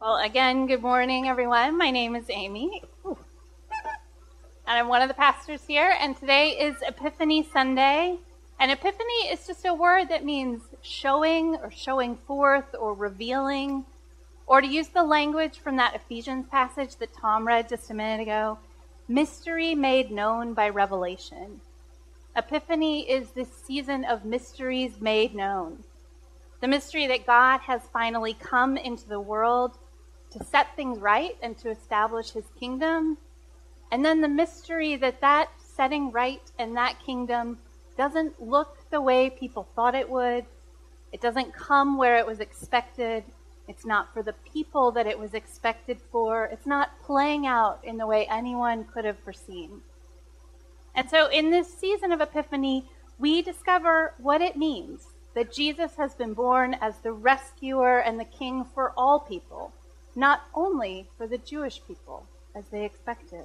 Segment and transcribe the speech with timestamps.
[0.00, 1.76] Well, again, good morning, everyone.
[1.76, 2.84] My name is Amy.
[3.04, 3.16] And
[4.64, 8.16] I'm one of the pastors here, and today is Epiphany Sunday.
[8.60, 13.86] And Epiphany is just a word that means showing or showing forth or revealing.
[14.46, 18.22] Or to use the language from that Ephesians passage that Tom read just a minute
[18.22, 18.60] ago,
[19.08, 21.60] mystery made known by revelation.
[22.36, 25.82] Epiphany is this season of mysteries made known.
[26.60, 29.76] The mystery that God has finally come into the world
[30.32, 33.18] to set things right and to establish his kingdom.
[33.90, 37.58] And then the mystery that that setting right and that kingdom
[37.96, 40.44] doesn't look the way people thought it would.
[41.12, 43.24] It doesn't come where it was expected.
[43.66, 46.44] It's not for the people that it was expected for.
[46.46, 49.80] It's not playing out in the way anyone could have foreseen.
[50.94, 52.84] And so in this season of Epiphany,
[53.18, 58.24] we discover what it means that Jesus has been born as the rescuer and the
[58.24, 59.72] king for all people,
[60.18, 63.44] not only for the Jewish people, as they expected.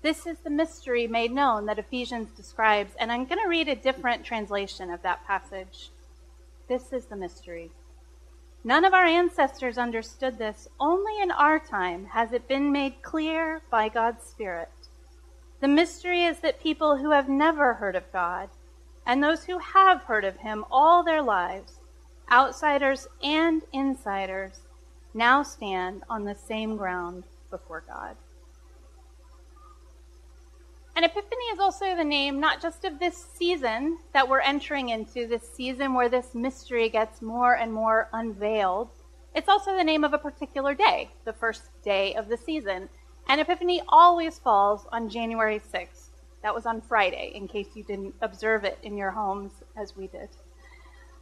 [0.00, 3.74] This is the mystery made known that Ephesians describes, and I'm going to read a
[3.74, 5.90] different translation of that passage.
[6.68, 7.72] This is the mystery.
[8.62, 10.68] None of our ancestors understood this.
[10.78, 14.70] Only in our time has it been made clear by God's Spirit.
[15.60, 18.50] The mystery is that people who have never heard of God
[19.04, 21.80] and those who have heard of him all their lives,
[22.30, 24.60] outsiders and insiders,
[25.14, 28.16] now stand on the same ground before God.
[30.94, 35.26] And Epiphany is also the name not just of this season that we're entering into,
[35.26, 38.90] this season where this mystery gets more and more unveiled.
[39.34, 42.90] It's also the name of a particular day, the first day of the season.
[43.26, 46.08] And Epiphany always falls on January 6th.
[46.42, 50.08] That was on Friday, in case you didn't observe it in your homes as we
[50.08, 50.28] did.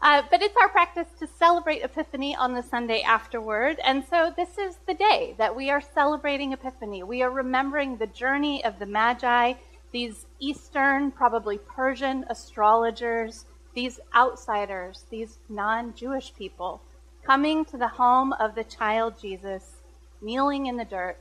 [0.03, 3.79] Uh, but it's our practice to celebrate Epiphany on the Sunday afterward.
[3.84, 7.03] And so this is the day that we are celebrating Epiphany.
[7.03, 9.55] We are remembering the journey of the Magi,
[9.92, 16.80] these Eastern, probably Persian astrologers, these outsiders, these non Jewish people,
[17.23, 19.83] coming to the home of the child Jesus,
[20.23, 21.19] kneeling in the dirt,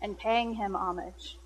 [0.00, 1.36] and paying him homage.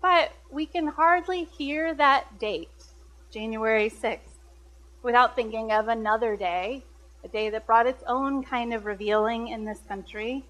[0.00, 2.84] But we can hardly hear that date,
[3.30, 4.34] January 6th,
[5.04, 6.82] without thinking of another day,
[7.22, 10.42] a day that brought its own kind of revealing in this country.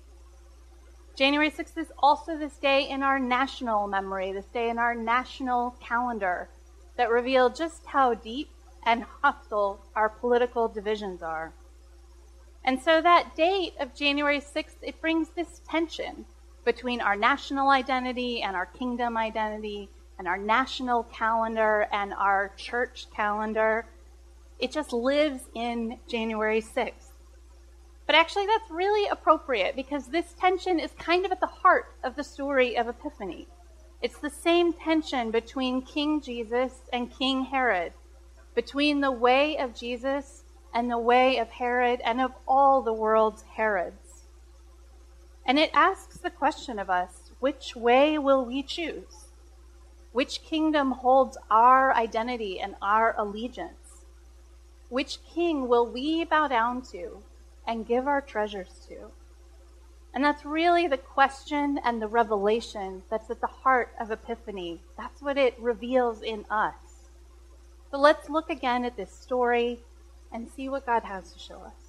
[1.16, 5.72] January 6th is also this day in our national memory, this day in our national
[5.80, 6.48] calendar
[6.96, 8.48] that revealed just how deep
[8.86, 11.52] and hostile our political divisions are.
[12.64, 16.24] And so that date of January 6th, it brings this tension
[16.64, 23.06] between our national identity and our kingdom identity and our national calendar and our church
[23.14, 23.86] calendar.
[24.58, 27.12] It just lives in January 6th.
[28.06, 32.16] But actually, that's really appropriate because this tension is kind of at the heart of
[32.16, 33.48] the story of Epiphany.
[34.02, 37.92] It's the same tension between King Jesus and King Herod,
[38.54, 40.44] between the way of Jesus
[40.74, 44.26] and the way of Herod and of all the world's Herods.
[45.46, 49.26] And it asks the question of us which way will we choose?
[50.12, 53.83] Which kingdom holds our identity and our allegiance?
[54.94, 57.24] Which king will we bow down to
[57.66, 59.10] and give our treasures to?
[60.14, 64.82] And that's really the question and the revelation that's at the heart of Epiphany.
[64.96, 67.08] That's what it reveals in us.
[67.90, 69.80] So let's look again at this story
[70.30, 71.83] and see what God has to show us.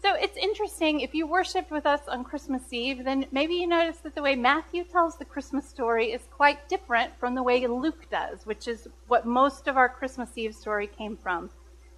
[0.00, 4.04] So it's interesting, if you worshiped with us on Christmas Eve, then maybe you noticed
[4.04, 8.08] that the way Matthew tells the Christmas story is quite different from the way Luke
[8.08, 11.50] does, which is what most of our Christmas Eve story came from.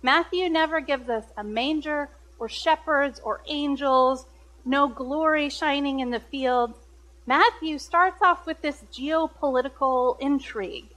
[0.03, 2.09] Matthew never gives us a manger
[2.39, 4.27] or shepherds or angels,
[4.65, 6.79] no glory shining in the fields.
[7.27, 10.89] Matthew starts off with this geopolitical intrigue,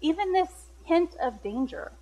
[0.00, 1.92] even this hint of danger.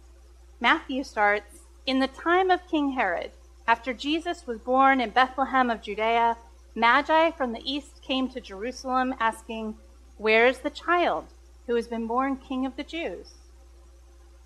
[0.61, 3.31] Matthew starts, in the time of King Herod,
[3.67, 6.37] after Jesus was born in Bethlehem of Judea,
[6.75, 9.75] Magi from the east came to Jerusalem asking,
[10.19, 11.25] Where is the child
[11.67, 13.35] who has been born King of the Jews?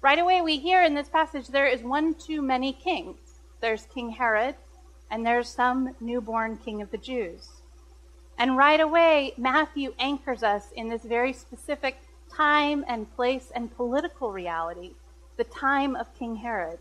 [0.00, 3.19] Right away, we hear in this passage there is one too many kings.
[3.61, 4.55] There's King Herod,
[5.11, 7.61] and there's some newborn King of the Jews.
[8.38, 11.99] And right away, Matthew anchors us in this very specific
[12.32, 14.93] time and place and political reality,
[15.37, 16.78] the time of King Herod.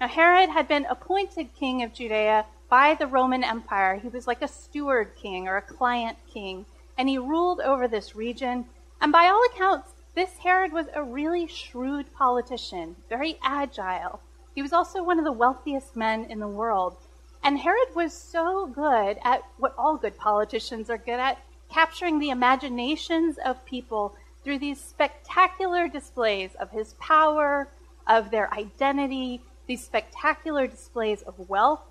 [0.00, 3.96] Now, Herod had been appointed king of Judea by the Roman Empire.
[3.96, 6.66] He was like a steward king or a client king,
[6.98, 8.66] and he ruled over this region.
[9.00, 14.20] And by all accounts, this Herod was a really shrewd politician, very agile.
[14.54, 16.96] He was also one of the wealthiest men in the world.
[17.42, 21.38] And Herod was so good at what all good politicians are good at
[21.70, 27.68] capturing the imaginations of people through these spectacular displays of his power,
[28.06, 31.82] of their identity, these spectacular displays of wealth.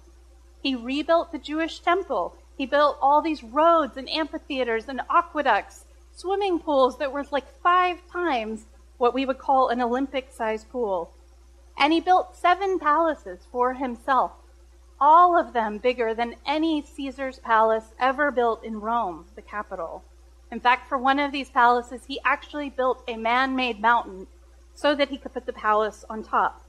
[0.61, 2.35] He rebuilt the Jewish temple.
[2.57, 5.85] He built all these roads and amphitheaters and aqueducts,
[6.15, 8.65] swimming pools that were like five times
[8.97, 11.11] what we would call an Olympic sized pool.
[11.77, 14.31] And he built seven palaces for himself,
[15.01, 20.03] all of them bigger than any Caesar's palace ever built in Rome, the capital.
[20.51, 24.27] In fact, for one of these palaces, he actually built a man made mountain
[24.75, 26.62] so that he could put the palace on top.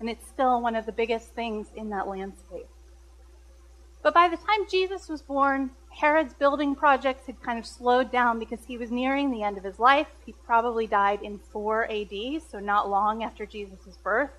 [0.00, 2.66] And it's still one of the biggest things in that landscape.
[4.02, 8.38] But by the time Jesus was born, Herod's building projects had kind of slowed down
[8.38, 10.08] because he was nearing the end of his life.
[10.24, 14.30] He probably died in 4 AD, so not long after Jesus' birth.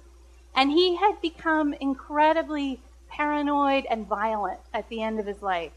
[0.56, 5.74] And he had become incredibly paranoid and violent at the end of his life.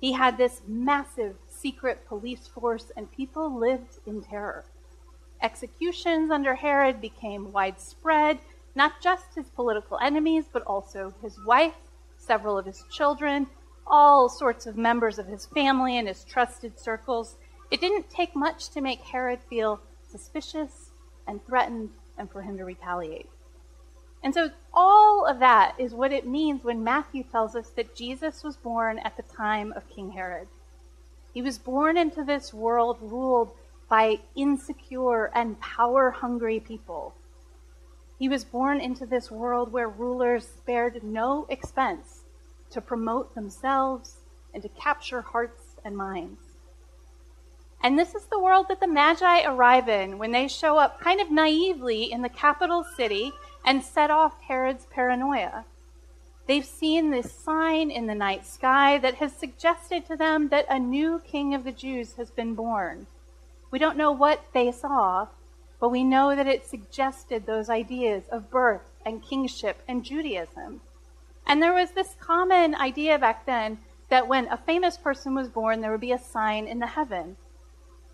[0.00, 4.64] He had this massive secret police force, and people lived in terror.
[5.40, 8.38] Executions under Herod became widespread,
[8.74, 11.74] not just his political enemies, but also his wife,
[12.16, 13.46] several of his children,
[13.86, 17.36] all sorts of members of his family and his trusted circles.
[17.70, 20.90] It didn't take much to make Herod feel suspicious
[21.26, 23.28] and threatened and for him to retaliate.
[24.22, 28.44] And so all of that is what it means when Matthew tells us that Jesus
[28.44, 30.46] was born at the time of King Herod.
[31.34, 33.50] He was born into this world ruled
[33.88, 37.14] by insecure and power hungry people.
[38.18, 42.20] He was born into this world where rulers spared no expense
[42.70, 44.16] to promote themselves
[44.54, 46.40] and to capture hearts and minds.
[47.82, 51.20] And this is the world that the Magi arrive in when they show up kind
[51.20, 53.32] of naively in the capital city
[53.64, 55.64] and set off Herod's paranoia.
[56.46, 60.78] They've seen this sign in the night sky that has suggested to them that a
[60.78, 63.06] new king of the Jews has been born.
[63.70, 65.28] We don't know what they saw,
[65.82, 70.80] but we know that it suggested those ideas of birth and kingship and Judaism.
[71.44, 75.80] And there was this common idea back then that when a famous person was born,
[75.80, 77.36] there would be a sign in the heaven.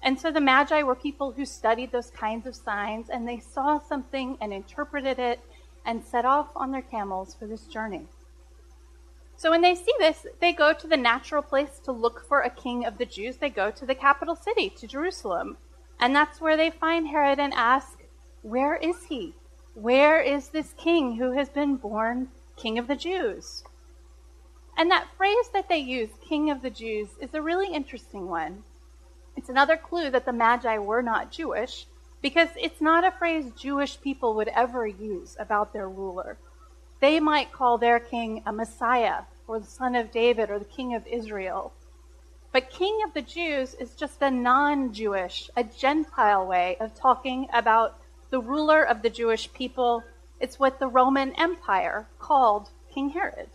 [0.02, 3.78] And so the Magi were people who studied those kinds of signs, and they saw
[3.78, 5.38] something and interpreted it
[5.84, 8.06] and set off on their camels for this journey.
[9.36, 12.48] So when they see this, they go to the natural place to look for a
[12.48, 13.36] king of the Jews.
[13.36, 15.58] They go to the capital city, to Jerusalem.
[16.00, 17.98] And that's where they find Herod and ask,
[18.42, 19.34] Where is he?
[19.74, 23.64] Where is this king who has been born king of the Jews?
[24.76, 28.62] And that phrase that they use, king of the Jews, is a really interesting one.
[29.36, 31.86] It's another clue that the Magi were not Jewish,
[32.22, 36.38] because it's not a phrase Jewish people would ever use about their ruler.
[37.00, 40.94] They might call their king a Messiah, or the son of David, or the king
[40.94, 41.72] of Israel.
[42.50, 47.46] But king of the Jews is just a non Jewish, a Gentile way of talking
[47.52, 48.00] about
[48.30, 50.02] the ruler of the Jewish people.
[50.40, 53.50] It's what the Roman Empire called King Herod.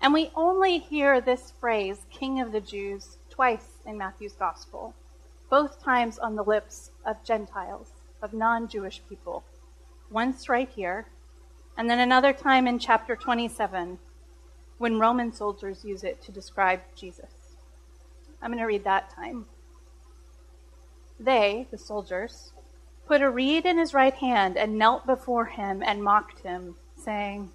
[0.00, 4.94] And we only hear this phrase, king of the Jews, twice in Matthew's gospel,
[5.50, 9.44] both times on the lips of Gentiles, of non Jewish people.
[10.10, 11.06] Once right here,
[11.76, 13.98] and then another time in chapter 27
[14.78, 17.37] when Roman soldiers use it to describe Jesus.
[18.40, 19.46] I'm going to read that time.
[21.18, 22.52] They, the soldiers,
[23.06, 27.50] put a reed in his right hand and knelt before him and mocked him, saying,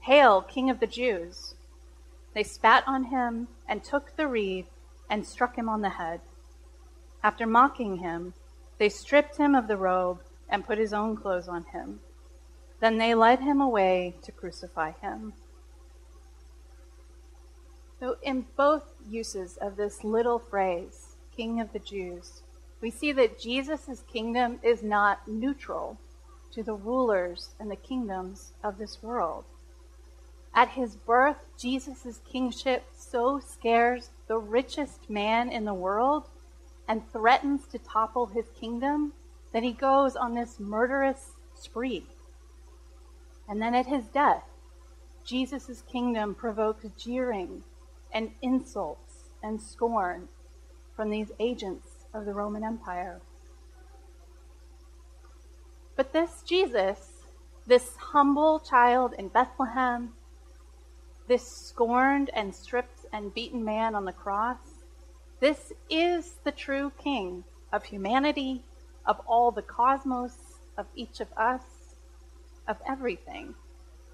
[0.00, 1.54] Hail, King of the Jews!
[2.34, 4.66] They spat on him and took the reed
[5.08, 6.20] and struck him on the head.
[7.22, 8.34] After mocking him,
[8.78, 12.00] they stripped him of the robe and put his own clothes on him.
[12.80, 15.32] Then they led him away to crucify him.
[17.98, 22.42] So, in both uses of this little phrase, King of the Jews,
[22.82, 25.96] we see that Jesus' kingdom is not neutral
[26.52, 29.44] to the rulers and the kingdoms of this world.
[30.54, 36.28] At his birth, Jesus' kingship so scares the richest man in the world
[36.86, 39.14] and threatens to topple his kingdom
[39.52, 42.06] that he goes on this murderous spree.
[43.48, 44.44] And then at his death,
[45.24, 47.62] Jesus' kingdom provokes jeering
[48.12, 50.28] and insults and scorn
[50.94, 53.20] from these agents of the Roman Empire.
[55.96, 57.22] But this Jesus,
[57.66, 60.12] this humble child in Bethlehem,
[61.28, 64.58] this scorned and stripped and beaten man on the cross,
[65.40, 68.62] this is the true King of humanity,
[69.04, 70.34] of all the cosmos,
[70.76, 71.62] of each of us,
[72.66, 73.54] of everything,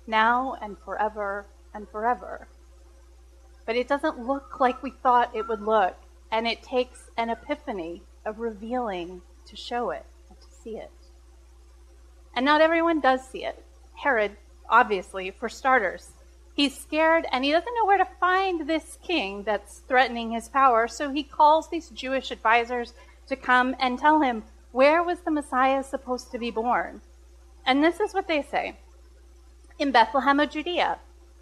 [0.07, 2.49] now and forever and forever.
[3.67, 5.97] But it doesn't look like we thought it would look.
[6.31, 10.91] And it takes an epiphany of revealing to show it and to see it.
[12.35, 13.63] And not everyone does see it.
[14.03, 14.37] Herod,
[14.69, 16.13] obviously, for starters.
[16.55, 20.87] He's scared and he doesn't know where to find this king that's threatening his power,
[20.87, 22.93] so he calls these Jewish advisors
[23.29, 27.01] to come and tell him where was the Messiah supposed to be born.
[27.65, 28.77] And this is what they say
[29.79, 30.99] In Bethlehem of Judea.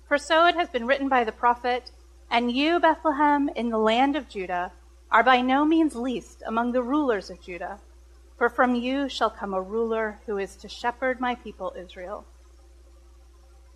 [0.07, 1.93] For so it has been written by the prophet,
[2.31, 4.73] And you, Bethlehem, in the land of Judah,
[5.11, 7.81] are by no means least among the rulers of Judah.
[8.39, 12.25] For from you shall come a ruler who is to shepherd my people Israel.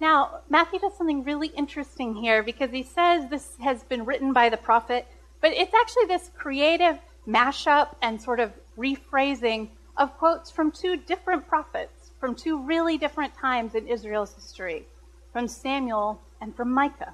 [0.01, 4.49] Now, Matthew does something really interesting here because he says this has been written by
[4.49, 5.07] the prophet,
[5.41, 11.47] but it's actually this creative mashup and sort of rephrasing of quotes from two different
[11.47, 14.87] prophets from two really different times in Israel's history,
[15.31, 17.13] from Samuel and from Micah.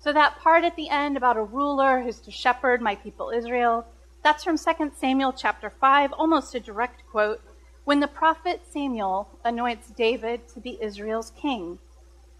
[0.00, 3.84] So that part at the end about a ruler who's to shepherd my people Israel,
[4.24, 7.42] that's from 2 Samuel chapter 5, almost a direct quote
[7.84, 11.78] when the prophet Samuel anoints David to be Israel's king.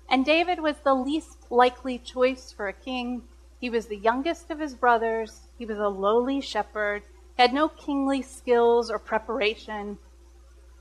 [0.09, 3.25] And David was the least likely choice for a king.
[3.61, 5.40] He was the youngest of his brothers.
[5.59, 7.02] He was a lowly shepherd,
[7.37, 9.99] had no kingly skills or preparation.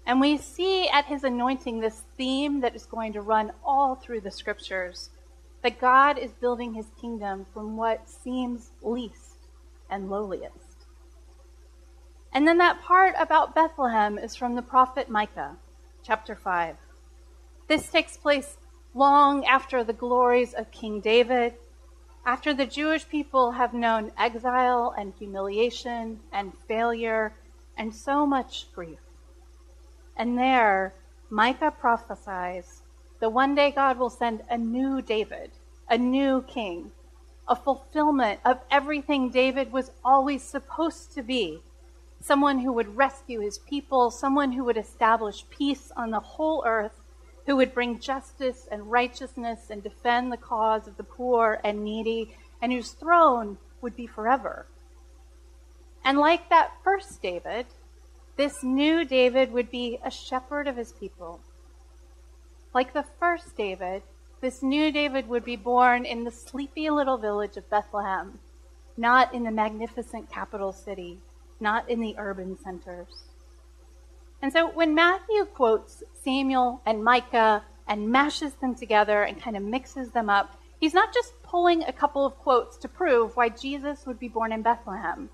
[0.06, 4.22] And we see at his anointing this theme that is going to run all through
[4.22, 5.10] the scriptures
[5.62, 9.48] that God is building his kingdom from what seems least
[9.90, 10.86] and lowliest.
[12.32, 15.58] And then that part about Bethlehem is from the prophet Micah,
[16.04, 16.76] chapter 5.
[17.68, 18.58] This takes place
[18.94, 21.54] long after the glories of King David,
[22.26, 27.34] after the Jewish people have known exile and humiliation and failure
[27.78, 29.00] and so much grief.
[30.16, 30.94] And there,
[31.30, 32.79] Micah prophesies
[33.20, 35.52] that one day God will send a new David,
[35.90, 36.92] a new king,
[37.48, 41.62] a fulfillment of everything David was always supposed to be
[42.22, 47.02] someone who would rescue his people, someone who would establish peace on the whole earth,
[47.46, 52.36] who would bring justice and righteousness and defend the cause of the poor and needy,
[52.62, 54.66] and whose throne would be forever.
[56.04, 57.66] And like that first David,
[58.36, 61.40] this new David would be a shepherd of his people.
[62.74, 64.04] Like the first David,
[64.42, 68.40] this new David would be born in the sleepy little village of Bethlehem,
[68.96, 71.20] not in the magnificent capital city
[71.60, 73.24] not in the urban centers.
[74.42, 79.64] And so when Matthew quotes Samuel and Micah and mashes them together and kind of
[79.64, 84.06] mixes them up, he's not just pulling a couple of quotes to prove why Jesus
[84.06, 85.30] would be born in Bethlehem.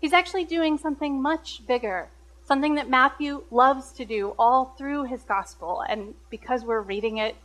[0.00, 2.08] He's actually doing something much bigger,
[2.46, 5.82] something that Matthew loves to do all through his gospel.
[5.88, 7.36] And because we're reading it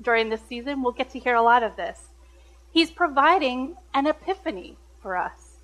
[0.00, 2.08] during this season, we'll get to hear a lot of this.
[2.70, 5.60] He's providing an epiphany for us.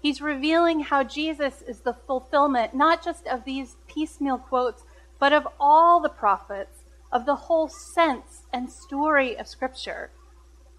[0.00, 4.82] He's revealing how Jesus is the fulfillment, not just of these piecemeal quotes,
[5.18, 10.10] but of all the prophets, of the whole sense and story of Scripture.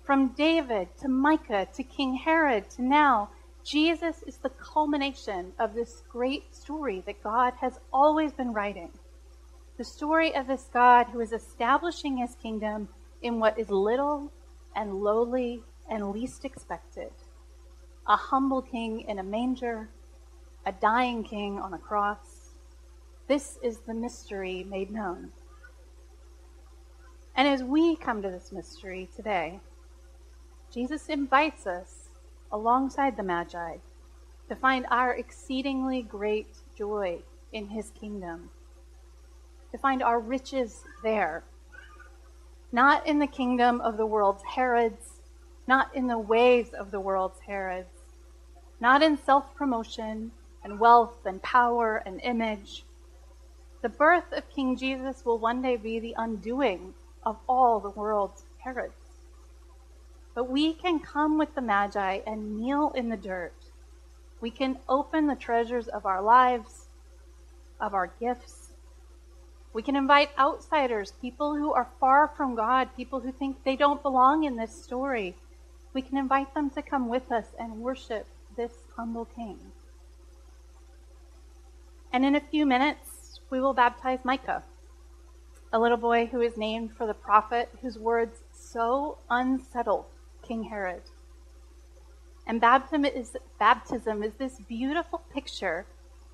[0.03, 3.29] From David to Micah to King Herod to now,
[3.63, 8.91] Jesus is the culmination of this great story that God has always been writing.
[9.77, 12.89] The story of this God who is establishing his kingdom
[13.22, 14.32] in what is little
[14.75, 17.12] and lowly and least expected
[18.05, 19.88] a humble king in a manger,
[20.65, 22.50] a dying king on a cross.
[23.27, 25.32] This is the mystery made known.
[27.36, 29.62] And as we come to this mystery today,
[30.72, 32.02] Jesus invites us
[32.53, 33.77] alongside the Magi
[34.48, 37.17] to find our exceedingly great joy
[37.51, 38.51] in his kingdom,
[39.72, 41.43] to find our riches there,
[42.72, 45.22] not in the kingdom of the world's Herods,
[45.67, 47.89] not in the ways of the world's Herods,
[48.79, 50.31] not in self promotion
[50.63, 52.83] and wealth and power and image.
[53.81, 56.93] The birth of King Jesus will one day be the undoing
[57.25, 59.02] of all the world's Herods.
[60.35, 63.53] But we can come with the Magi and kneel in the dirt.
[64.41, 66.87] We can open the treasures of our lives,
[67.79, 68.71] of our gifts.
[69.73, 74.01] We can invite outsiders, people who are far from God, people who think they don't
[74.01, 75.35] belong in this story.
[75.93, 78.25] We can invite them to come with us and worship
[78.55, 79.59] this humble king.
[82.11, 84.63] And in a few minutes, we will baptize Micah,
[85.71, 90.05] a little boy who is named for the prophet whose words so unsettled
[90.43, 91.03] King Herod.
[92.45, 95.85] And baptism is, baptism is this beautiful picture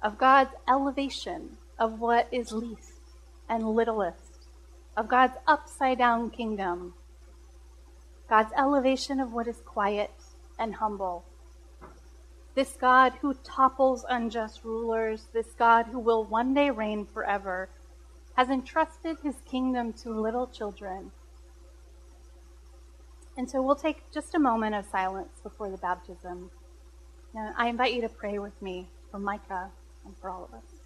[0.01, 2.93] of God's elevation of what is least
[3.47, 4.47] and littlest,
[4.97, 6.93] of God's upside down kingdom.
[8.29, 10.11] God's elevation of what is quiet
[10.57, 11.23] and humble.
[12.55, 17.69] This God who topples unjust rulers, this God who will one day reign forever,
[18.35, 21.11] has entrusted his kingdom to little children.
[23.39, 26.51] And so we'll take just a moment of silence before the baptism.
[27.33, 29.71] Now, I invite you to pray with me for Micah
[30.03, 30.78] and for all of us.